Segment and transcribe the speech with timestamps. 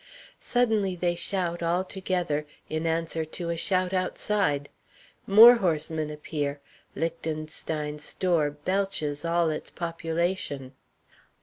[0.39, 4.67] Suddenly they shout, all together, in answer to a shout outside.
[5.27, 6.59] More horsemen appear.
[6.95, 10.73] Lichtenstein's store belches all its population.